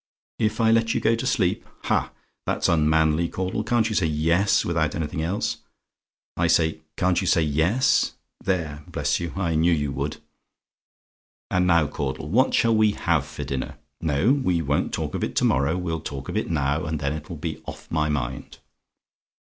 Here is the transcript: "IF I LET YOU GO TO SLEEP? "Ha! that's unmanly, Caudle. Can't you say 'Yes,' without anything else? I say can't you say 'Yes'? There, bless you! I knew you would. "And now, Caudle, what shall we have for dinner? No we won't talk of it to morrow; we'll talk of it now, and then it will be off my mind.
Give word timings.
"IF 0.39 0.59
I 0.59 0.71
LET 0.71 0.95
YOU 0.95 0.99
GO 0.99 1.13
TO 1.13 1.27
SLEEP? 1.27 1.63
"Ha! 1.83 2.09
that's 2.47 2.67
unmanly, 2.67 3.29
Caudle. 3.29 3.63
Can't 3.63 3.87
you 3.87 3.93
say 3.93 4.07
'Yes,' 4.07 4.65
without 4.65 4.95
anything 4.95 5.21
else? 5.21 5.57
I 6.35 6.47
say 6.47 6.79
can't 6.97 7.21
you 7.21 7.27
say 7.27 7.43
'Yes'? 7.43 8.13
There, 8.43 8.83
bless 8.87 9.19
you! 9.19 9.31
I 9.35 9.53
knew 9.53 9.71
you 9.71 9.91
would. 9.91 10.17
"And 11.51 11.67
now, 11.67 11.85
Caudle, 11.85 12.29
what 12.29 12.55
shall 12.55 12.75
we 12.75 12.93
have 12.93 13.27
for 13.27 13.43
dinner? 13.43 13.77
No 14.01 14.33
we 14.33 14.59
won't 14.59 14.91
talk 14.91 15.13
of 15.13 15.23
it 15.23 15.35
to 15.35 15.43
morrow; 15.45 15.77
we'll 15.77 16.01
talk 16.01 16.29
of 16.29 16.35
it 16.35 16.49
now, 16.49 16.83
and 16.85 16.99
then 16.99 17.13
it 17.13 17.29
will 17.29 17.37
be 17.37 17.61
off 17.67 17.85
my 17.91 18.09
mind. 18.09 18.57